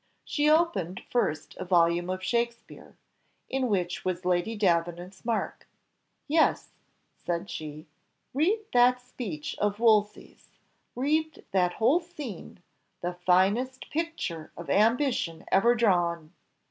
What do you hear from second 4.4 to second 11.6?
Davenant's mark. "Yes," said she, "read that speech of Wolsey's; read